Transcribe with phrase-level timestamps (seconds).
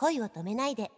[0.00, 0.92] 恋を止めないで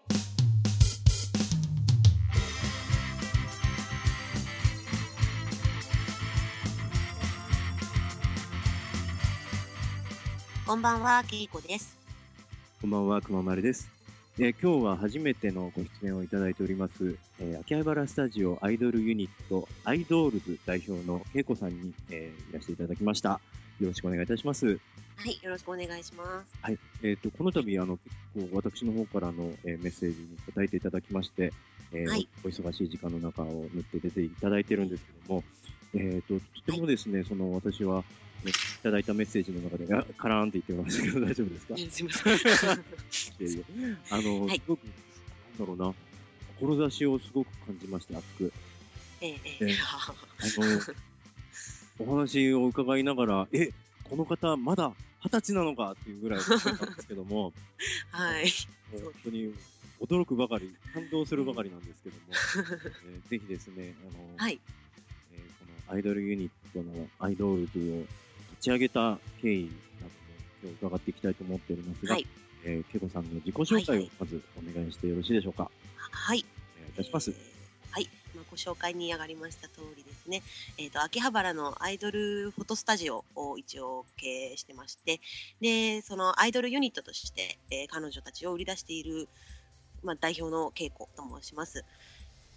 [10.66, 11.96] こんばんは、けいこです。
[12.82, 13.88] こんばんは、くままるです。
[14.38, 23.40] えー今日は初めてのご出演をいただいております、えー秋葉原スタジオアイドルユニット、アイドールズ代表のけいこさんに、えーいらしていただきました。
[23.80, 24.66] よろしくお願いいたします。
[24.66, 24.74] は
[25.26, 26.58] い、よろしくお願いします。
[26.62, 26.78] はい。
[27.02, 27.98] えっ、と、この度、あの、
[28.34, 31.52] 結構私の方からの、えーメッセージに答えていただきまして、
[31.92, 35.44] えーはいお忙しい時間の中を縫って出ていただいてるんですけども、
[35.94, 36.34] えっ、と、
[36.66, 38.04] とてもですね、その私は、
[38.44, 41.76] ねいただいたメッセージの中で、あカラーンって言ってましたけど、大丈夫ですか？
[41.76, 42.78] すみません。
[44.10, 44.94] あの、はいすごく、なん
[45.58, 45.94] だろうな、
[46.58, 48.52] 志をすごく感じまして、熱く。
[49.20, 50.14] えええええ あ
[50.58, 50.80] の、
[52.00, 53.70] お話を伺いながら、え、
[54.08, 55.92] この方、まだ二十歳なのか？
[55.92, 57.52] っていうぐらい思ったんですけども、
[58.10, 58.46] はい。
[58.92, 59.54] 本当に
[60.00, 62.22] 驚くばかり、感動するばかりなんですけども、
[63.06, 64.58] えーぜひですね、あの、はい。
[65.32, 65.46] えーこ
[65.88, 67.98] のアイドルユニットのアイドールズを
[68.52, 69.74] 立ち上げた経緯なども
[70.62, 72.26] 今日伺っていきたいと思っておりますが、はい
[72.64, 75.70] えー、ケコさんの自己紹介をまずお願いしてよろしいでしょうか？
[76.10, 76.44] はい。
[76.78, 77.30] お願いいたします。
[77.30, 77.59] えー
[77.92, 80.42] はい、まあ、ご紹介に上がりました通りですね、
[80.78, 85.20] えー、と秋葉原のアイドルフォトスタジオを一応経営してまして
[85.60, 89.28] でそのアイドルユニットとして、えー彼女たちを売り出している、
[90.04, 91.84] まあ、代表の恵子と申します。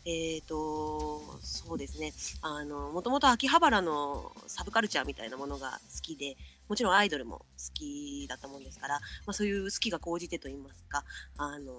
[0.06, 2.14] えーとそうですね。
[2.42, 6.36] あのもともと秋葉原のサブカルチャーみたいなものが好きで
[6.68, 11.04] もちろんアイドルも好きだったもんですから、まあ、そういう好きが高じてと言いますか
[11.38, 11.74] あの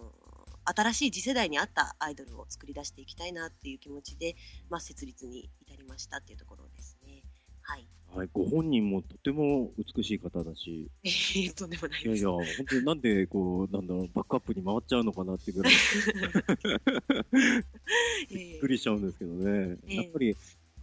[0.65, 4.37] 新しい次世代に合ったアイドルを作り出していきたいなっていう気持ちで、
[4.71, 7.23] まあ、設立に至りましたっていうところですね。
[7.63, 7.89] はい。
[8.15, 12.09] はい、ご本人もとても美しい方だし、えー、とんでもないです。
[12.09, 15.73] いやいや、本当になんでこう、なんだろう、バックアップに回っちゃうのかなってぐらい、
[18.31, 19.77] びっくりしちゃうんですけどね。
[19.89, 20.37] ええやっぱり、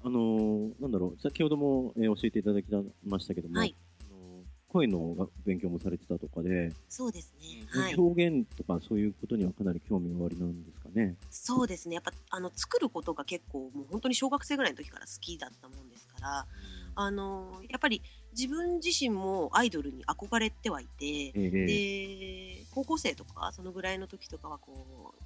[0.04, 2.70] あのーなんだろう、先ほども、えー教えていただき
[3.06, 3.91] ましたけども、はいあのー
[4.72, 7.66] 声のが勉強もされてたとかで、そうですね。
[7.68, 7.96] はい。
[7.96, 11.16] 表現とかそういうことにはかなり興味おありなんですかね。
[11.30, 11.96] そうですね。
[11.96, 16.46] やっぱあの作ることが結構もう本当に小学生ぐらいの時から好きだったもんですから、
[16.96, 21.50] あのやっぱり自分自身もアイドルに憧れてはいて、ええ
[22.62, 25.22] で高校生とかそのぐらいの時とかはこう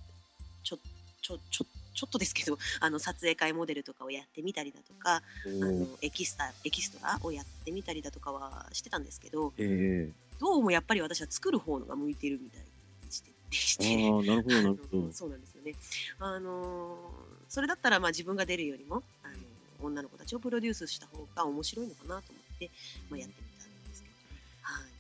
[0.64, 0.80] ちょ
[1.26, 1.66] ちょちょ
[1.96, 12.60] ちょっとですけど あの撮影会モデルとかをやってみたりだとか、おあのーエキスタエキストラをやってみたりだとかはしてたんですけどえどうもやっぱり私は作る方のが向いてるみたい
[13.06, 15.14] でしてでしえてああ、なるほど、 なるほど。
[15.14, 15.74] そうなんですよね。
[16.20, 17.12] あの
[17.50, 19.36] それだったらまあ自分が出るよりもあの
[19.82, 22.70] 女の子たちをプロデュースした方が面白いのかなと思って、
[23.10, 24.42] まあ、やってみたんですけどね。
[24.62, 24.92] はい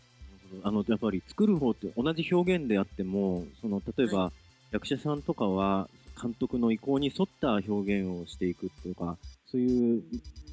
[0.63, 4.31] あのやっぱり作る方って同じ表現であってもその例えば、
[4.71, 5.89] 役者さんとかは
[6.19, 10.03] 監督の意向に沿った表現をしていくとかそういう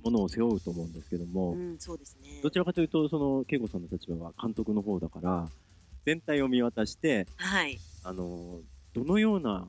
[0.04, 2.40] ものを背負うと思うんですけども、うん、そうですね。
[2.42, 5.48] どちらかというとその恵子さんの立場は監督の方だから
[6.04, 7.78] 全体を見渡してはい。
[8.04, 8.60] あの
[8.94, 9.66] どのような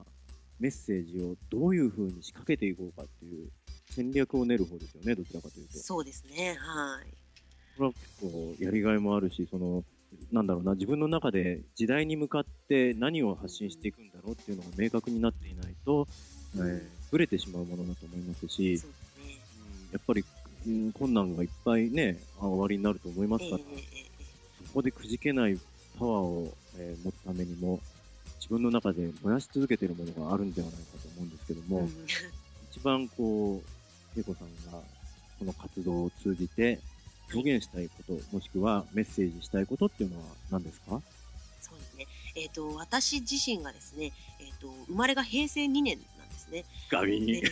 [0.59, 3.49] メッセージをどういうふうに仕掛けていこうかっていう
[3.89, 5.77] 戦略を練る方ですよねどちらかというと。
[5.77, 6.55] そうですね。
[6.59, 7.23] はい。
[7.77, 9.83] これは結構やりがいもあるし、その、
[10.31, 16.07] なんだろうな、自分の中で時代に向かって何を発信していくんだろうっていうのが明確になっていないと、
[16.55, 18.94] えー、ぶれてしまうものだと思いますし、そうん
[19.91, 20.23] やっぱり、
[20.66, 23.63] うん困難がいっぱいね、あおありになると思いますから、
[24.67, 25.57] そこでくじけない
[25.99, 27.79] パワーを、えー持つためにも、
[28.39, 31.89] 自分の中で燃やし続けているものがあるんではないかと思うんですけども、うん。
[32.71, 33.61] 一番こ
[34.15, 34.79] う、恵子さんが
[35.39, 36.79] この活動を通じて
[37.33, 41.01] 表現したいこと、もしくはメッセージしたいことっていうのは何ですか？
[41.61, 42.07] そうですね。
[42.35, 46.66] えっ、と、私自身がですね、えっ、と、生まれが平成2年なんですね。
[46.89, 47.44] ガビで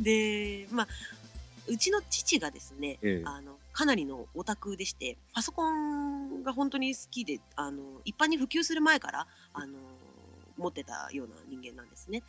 [0.00, 0.88] で、まあ、
[1.68, 9.78] うちの父がですね、ええあのかなりのオタクでしてパソコンが本当に好きであの一般に普及する前からあの
[10.56, 12.22] 持ってたような人間なんですね。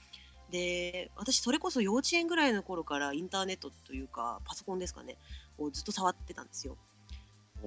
[0.52, 5.18] で私それこそ幼稚園ぐらいの頃からインターネットというかパソコンですかね
[5.58, 6.78] をずっと触ってたんですよ。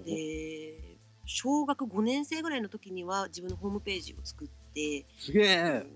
[0.04, 5.86] で小学5年生ぐらいの時には自分のホームページを作ってすげえ。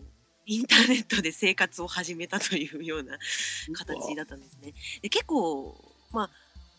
[0.46, 3.16] インターネットで生活を始めたというような
[3.72, 4.74] 形だったんですね。
[5.00, 5.74] で結構
[6.12, 6.30] まあ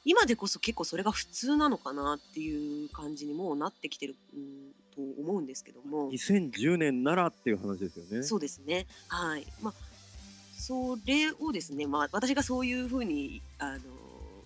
[0.03, 6.11] 今でこそ結構それが普通なのかなっていう感じにもうなってきてる、うん、と思うんですけども。
[6.11, 8.21] 2010年ならっていう話ですよね。
[8.21, 8.85] そうですね。
[9.07, 9.47] はい。
[9.63, 9.73] まあ
[10.57, 13.79] それをですね、まあ、私がそういうふうにあの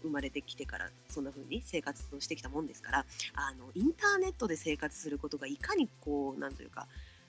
[0.01, 3.06] 生まれてきてからそんな風に生活をしてきたもんですから
[3.36, 6.88] あのインターネットで生活することがいかにこうなんというか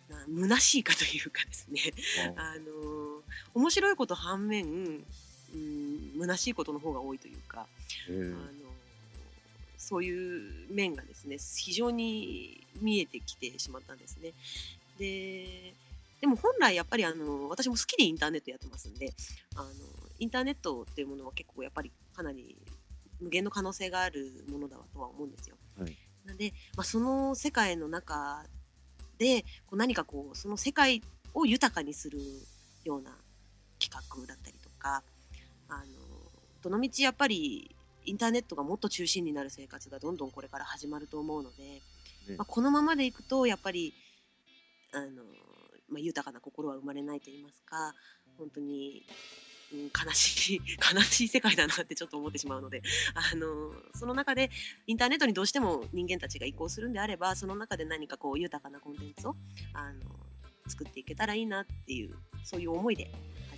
[0.08, 1.80] な虚しいかというかですね。
[2.36, 3.22] あの
[3.54, 7.66] 面白いこと反面、うん、虚しいことの方が多いというか、
[8.08, 8.12] え。
[8.12, 8.70] ーあの
[9.90, 14.32] そういう面がですね非常に見えてきてしまったんですね。
[14.98, 15.74] で
[16.20, 19.12] でも本来やっぱりあの私も好きでインターネットやってますんで
[19.56, 19.70] あの
[20.20, 22.56] インターネットっていうものは結構やっぱりかなり
[23.20, 25.56] 無限の可能性があるものだとは思うんですよ。
[25.78, 28.44] はいなので、まあ、その世界の中
[29.18, 31.02] でこう何かこうその世界
[31.34, 32.18] を豊かにする
[32.84, 33.10] ような
[33.78, 35.02] 企画だったりとか
[35.68, 35.84] あの
[36.62, 37.74] どのみちやっぱり
[38.04, 41.80] インターネットがもっと中心になる生活がどんどんこれから始まると思うので、ね
[42.36, 43.94] まあ、このままでいくとやっぱり
[44.92, 45.22] あの、
[45.88, 47.94] まあ、豊かな心は生まれないと言いますか
[48.38, 49.06] 本当に、
[49.72, 50.60] うん、悲しい
[50.94, 52.82] 悲しい世界だなってちょっと思ってしまうので
[53.14, 54.50] あのその中で
[54.86, 59.36] インターネットにどうしても人間たちが移行するんであればその中で何かこう豊かなコンテンツを
[59.72, 60.00] あの
[60.66, 63.12] 作っていけたらいいなっていうそういう思いで始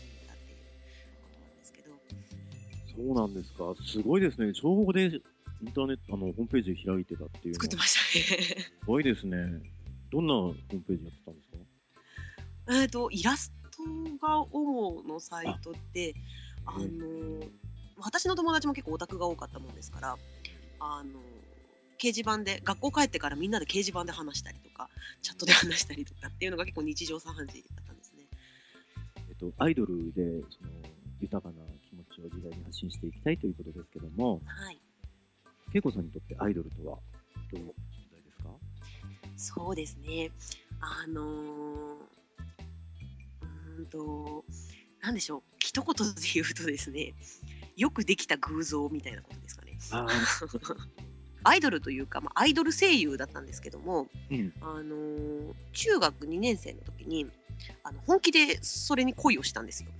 [0.07, 0.59] めたっていう
[1.23, 1.99] ことなんですけど。
[2.95, 3.75] そうなんですか。
[3.85, 4.53] すごいですね。
[4.55, 5.21] 小5で
[5.63, 8.63] インターネット、あの、ホームページ開いてたっていう作ってましたね。
[8.81, 9.37] すごいですね。
[10.11, 11.49] どんなホームページやってたんです
[12.67, 12.75] か？
[12.83, 13.62] えっと、イラスト
[14.21, 16.15] が主のサイトで、
[16.67, 17.41] あの、
[17.99, 20.19] 私の友達も結構オタクが多かったもんですから、
[20.81, 21.21] あの、
[21.99, 24.89] 掲示板で、学校帰ってからみんなで掲示板で話したりとか、
[25.23, 28.25] チャットで話したりとかっていうのが結構日常茶飯事だったんですね。
[29.29, 30.71] えっと、アイドルで、その、
[31.21, 34.79] 豊かな気持ちを時代に発信していきたいということですけども、はい。
[35.73, 36.99] 恵子さんにとってアイドルとは
[37.53, 37.73] どういう存
[38.11, 38.51] 在ですか？
[39.37, 40.31] そうですね。
[40.81, 41.97] あのー、
[43.83, 44.45] うーんと、
[45.03, 47.15] なんでしょう、一言で言うとですね、
[47.77, 49.79] よくできた偶像みたいなことですかね。
[49.91, 50.07] あ
[51.45, 54.53] アイドルというか、まあ、アイドル声優だったんですけども、うん。
[54.61, 57.27] あのー中学2年生の時に
[57.83, 59.91] あの本気でそれに恋をしたんですよ。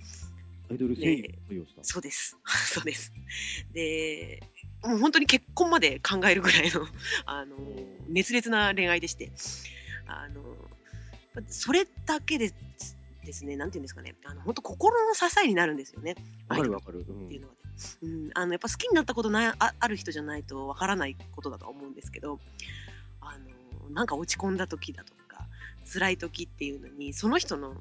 [0.71, 1.83] アイドル声優のをした？
[1.83, 2.37] そうです。
[2.73, 3.11] そうです。
[3.73, 4.41] で、
[4.83, 6.87] もう本当に結婚まで考えるぐらいの、
[7.25, 9.31] あのー熱烈な恋愛でして、
[10.07, 12.53] あのーそれだけで
[13.25, 16.15] ですね、なんていうんですかね、あの本当心の支えになるんですよね。
[16.47, 16.99] わかるわかる。
[16.99, 17.01] う。
[17.01, 17.63] っていうんのはね、
[18.01, 22.39] うん、あのやっぱ好きになったことないあある人じゃないとわからないことだとは思うんですけど
[23.21, 25.47] あのなんか落ち込んだ時だとか
[25.91, 27.75] 辛い時っていうのにその人の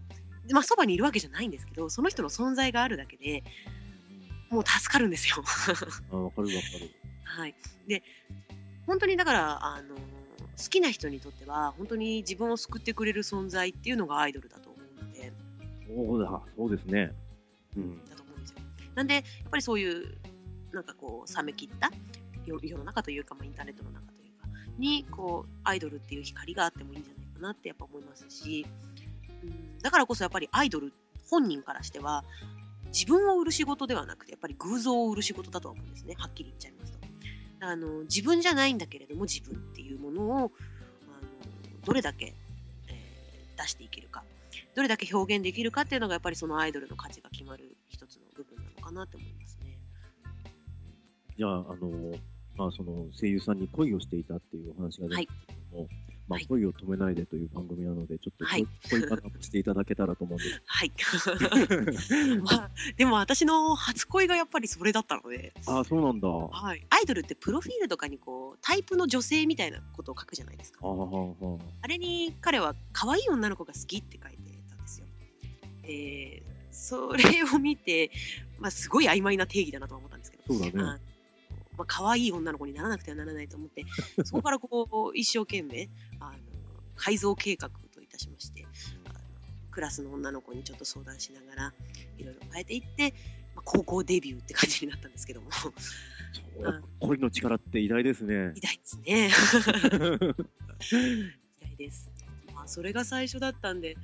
[0.51, 3.45] まあそばにいるわけじゃないんですけどその人の存在があるだけで
[4.51, 5.37] もう助かるんですよ。
[6.11, 6.91] あ、わかるわかる。
[7.25, 7.55] はい、
[7.87, 8.03] で
[8.87, 14.72] 本当にだからあの好きな人にとっては本当に自分を救ってくれる存在っていうのがアイドルだと。
[15.95, 17.13] そうだ、そうですね。
[17.77, 18.05] うん。
[18.05, 18.57] だと思うんですよ。
[18.95, 20.19] なんでやっぱりそういう
[20.73, 21.91] なんかこう冷め切った
[22.47, 24.49] 世世の中というか、まあ、インターネットの中というか
[24.79, 28.67] にこうアイドルっていう光があってもいいんじゃないかなってやっぱ思いますし、
[29.45, 30.93] うん、だからこそやっぱりアイドル
[31.31, 32.25] 本人からしては
[32.93, 36.99] 自分を売る仕事ではなくてやっぱり偶像を売る仕事だとは思うんですねはっきり言っちゃいますと。
[37.65, 40.51] あの自分じゃないんだけれども自分っていうものをあの
[41.85, 42.35] どれだけ、
[42.89, 43.13] えー
[43.63, 44.25] 出していけるか
[44.75, 49.79] どれだけ表現できるかっていうのがやっぱりそのアイドルの価値が決まる一つの部分なのかなって思いますね。
[51.37, 52.19] じゃあ、あの、
[52.57, 55.89] まあ、その声優さんに恋をしていたっていうお話が出てけども、
[56.29, 60.63] まあはい、恋を止めないでという番組なので、ちょっとはい恋恋バナをしていただけたらと思うんです。
[60.67, 60.93] はい。
[62.43, 66.29] まあ、でも私の初恋がやっぱりそれだったので、ああ、そうなんだ。
[66.29, 70.81] あはい、アイドルってプロフィールとかにこうタイプの女性みたいなことを書くじゃないですか。
[70.83, 74.42] あ、はあ、はあれに彼は可愛い女の子が好きって書いて。
[75.83, 78.11] で、それを見て、
[78.59, 80.73] まあ、すごい曖昧な定義だなとは思ったんですけど、そうだね。
[80.77, 80.99] あの
[81.77, 83.85] まあ可愛い女の子にならなくてはならないと思って、
[84.25, 85.89] そこからこう一生懸命
[86.21, 86.39] あの
[86.97, 88.67] 改造計画といたしまして、
[89.05, 89.21] あの
[89.71, 91.75] クラスの女の子にちょっと相談しながら
[92.19, 93.15] いろいろ変えていって、
[93.55, 95.49] まあ、高校デビューって感じになったんですけども、
[97.01, 98.61] 恋の力って偉大ですね偉。
[98.61, 99.31] 大ですね。
[101.61, 102.11] 偉大です。
[102.55, 103.97] まあそれが最初だったんで、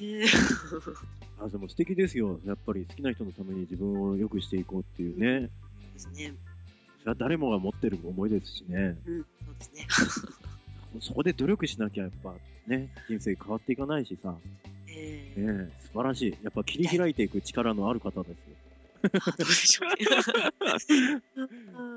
[0.00, 0.24] ね
[1.42, 2.38] あでも素敵ですよ。
[2.44, 5.48] やっぱり好きな人のために自分を良くしていこうっていうね。
[5.94, 6.34] ですね。
[7.00, 8.98] それは誰もが持ってる思いですしね。
[9.06, 9.86] うん、そうですね。
[11.00, 12.34] そこで努力しなきゃやっぱ
[12.66, 14.36] ね、人生変わっていかないしさ。
[14.88, 16.36] えーねえ素晴らしい。
[16.42, 18.56] やっぱ切り開いていく力のある方ですよ。
[19.02, 21.22] あどうでしょうね。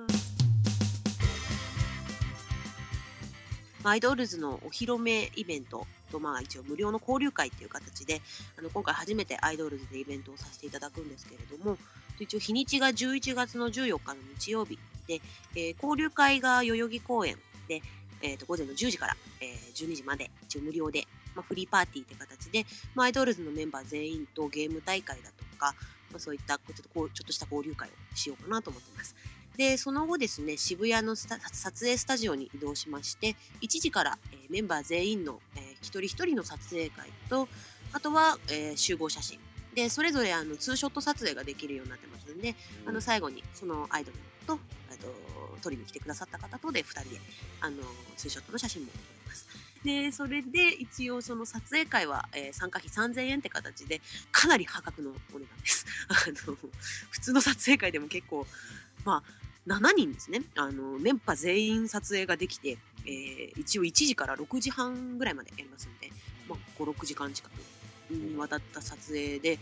[3.83, 8.21] アイドルズのお披露目イベントと、まあ、一応無料の交流会っていう形で
[8.57, 11.77] あの今回初めてアイドルズでイベントをさせていただくんですけれども
[12.19, 15.21] 一応日にちが11月の14日の日曜日で、
[15.55, 17.37] えー交流会が代々木公園
[17.67, 17.81] で、
[18.21, 25.73] えー、と午前の10時から、えー12時まで一応無料で、まあ、フリーパーティーって形で、まあ、アイドルズのメンバー全員とゲーム大会だとか、
[26.11, 29.15] まあ、そういったちょっとこうちょっとした交流会をしようかなと思っています。
[29.57, 37.48] で、その後ですね、渋谷のスタ撮影スタジオに移動しまして、1時から、えーメンバー全員の、えー一人一人の撮影会と、
[37.91, 39.39] あとは、えー集合写真。
[39.75, 42.55] で、それぞれあのツーショット撮影ができるようになってますんで、
[42.86, 44.17] あの最後にそのアイドル
[44.48, 44.57] と、あ
[45.01, 47.22] と撮りに来てくださった方とで2人で
[47.62, 47.77] あの
[48.17, 49.48] ツーショットの写真も撮ります。
[49.83, 55.86] で、それで一応その撮影会は、えー参加費3000円って形でかなり破格のお値段です。
[56.10, 56.13] あ
[56.50, 56.55] の
[57.10, 58.45] 普通の撮影会でも結構、
[59.05, 59.24] ま
[59.67, 60.41] あ、7人ですね。
[60.55, 66.10] あの、メンバー全員撮影ができて、えー一応1時から6時半ぐらいまでやりますんで、
[66.48, 67.51] まあ、5、6時間近く
[68.12, 69.60] にわたった撮影で、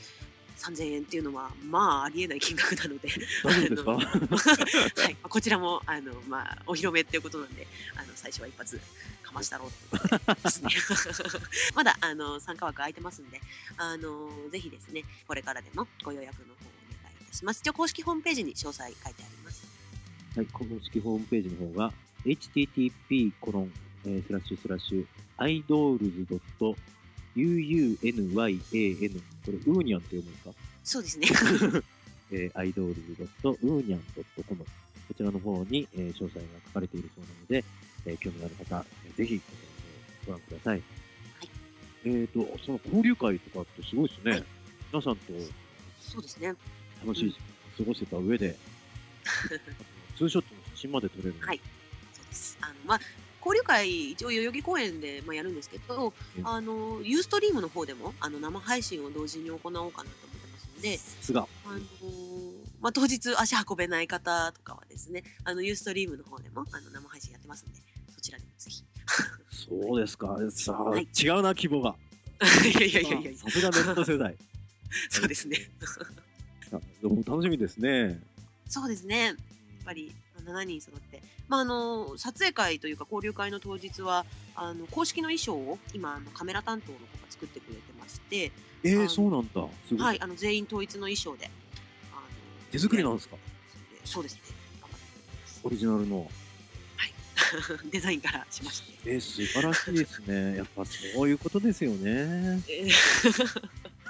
[0.61, 3.09] 3000円っていうのは、まあ、ありえない金額なので、
[5.03, 8.79] はい、こちらもあの、まあ、お披露目っていうことなんであの最初は一発
[9.23, 10.69] かましたろうということでですね。
[11.73, 13.41] まだあの参加枠空いてますんで
[13.77, 16.70] あのぜひですねこれからでもご予約の方
[17.31, 19.65] たします一応公式ホームページに詳細書いてあります。
[20.35, 21.91] はい、公式ホームページの方が、
[22.25, 23.71] http コロン、
[24.05, 25.05] えースラッシュスラッシュ、
[25.37, 26.75] idolz.uunyan、
[29.45, 30.51] これ、ウーニャンって読むんですか？
[30.83, 31.27] そうですね。
[32.31, 34.65] えー、idolz.union.com
[35.07, 37.65] こちらの方に、えー詳細が書かれているそうなので、
[38.05, 39.41] えー興味のある方、えーぜひ、えー
[40.27, 40.83] ご覧ください。
[42.05, 44.31] えっ、と、その交流会とかってすごいですね。
[44.31, 44.43] はい。
[44.93, 45.21] 皆さんと。
[46.01, 46.53] そうですね
[47.05, 47.35] 楽しい
[47.77, 48.55] 過ごせた上で、
[50.17, 51.35] ツーショットの写真まで撮れる。
[51.41, 51.61] はい
[52.13, 52.99] そうですあのまあ
[53.43, 61.47] 交流会一応代々木公園で、まあ、やるんですけど、うんあのユーストリームの方でもあの生配信を同時に行おうかなと思ってますので、さすが。
[61.65, 67.81] あのーまあ、当日足運べない方とかはですね、あのユーストリームの方でもあの生配信やってますんで、
[68.13, 68.83] そちらでもぜひ。
[69.51, 70.37] そうですか。
[70.49, 71.95] さあ、はい違うな、規模が。
[72.65, 74.35] いやいやいやいや、さすがネット世代。
[75.09, 75.69] そうですね。
[77.03, 78.19] あでも楽しみですね。
[78.67, 79.25] そうですね。
[79.25, 79.35] やっ
[79.85, 80.13] ぱり
[80.45, 88.51] 7人揃って、まあ、あの撮影会というか交流会の当日はあの公式の衣装を今あのカメラ担当の子が作ってくれてまして、
[88.83, 90.03] えー、そうなんだ。
[90.03, 91.49] はい、あの全員統一の衣装で
[92.11, 92.21] あの
[92.71, 93.37] 手作りなんですか？
[94.05, 94.41] そうですね
[95.63, 96.29] オリジナルの。
[97.51, 100.57] りますデザインからしましてえー、素晴らしいですね。
[100.57, 102.61] やっぱそういうことですよね。
[102.69, 102.91] えー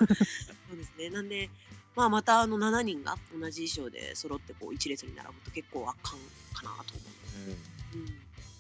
[0.02, 1.10] そうですね。
[1.10, 1.50] なんで、
[1.96, 6.20] まあ、またあの7人が同じ衣装で揃ってこう一列に並ぶと結構圧巻
[6.54, 7.04] かなと思
[7.48, 8.02] う。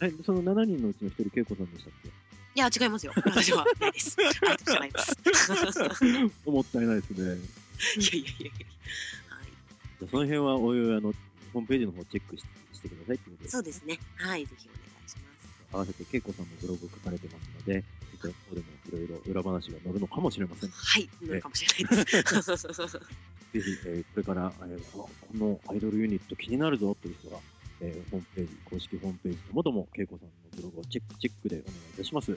[0.03, 1.93] うん、いえ、その7人のうちの1人、恵子さんでしたっ
[2.55, 3.13] や、違いますよ。
[3.15, 4.17] 私はないです。
[4.19, 5.15] ありがとうございます。
[6.45, 7.17] けもったいないですね。
[7.23, 8.51] いやいやいや。
[9.29, 9.45] はい。
[9.99, 11.13] じゃあその辺はおいおいあの、
[11.53, 13.19] ホームページの方チェックししてください
[13.49, 13.99] そうですね。
[14.15, 14.45] はい。
[14.45, 14.90] ぜひお願い。
[15.73, 18.67] 合わせて恵子さんのブログ書かれてますので、そちらの方でも
[19.05, 20.69] いろいろ裏話が載るのかもしれません。
[20.69, 21.09] ぜはい。
[21.27, 22.23] なるかもしれないです。
[23.53, 27.37] ひ、えーこれから、えーあこのアイドルユニット気になるぞという人が、
[27.81, 32.31] えーホームページ、公式ホームページともども恵子さんのブログをチェックチェックでお願いいたします。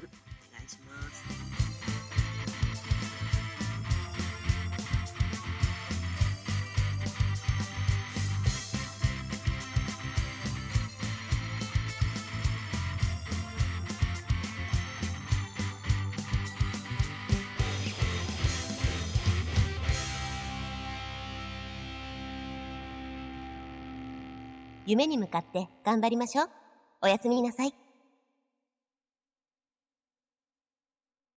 [24.86, 26.50] 夢に向かって頑張りましょう。
[27.02, 27.83] おやすみなさい。